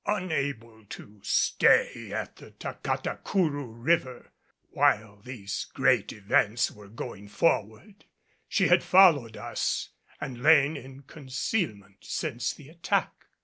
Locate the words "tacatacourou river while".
2.49-5.21